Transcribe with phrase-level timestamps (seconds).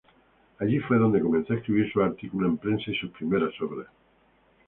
[0.57, 3.85] Allí fue donde comenzó a escribir sus artículos en prensa y sus primeras obras.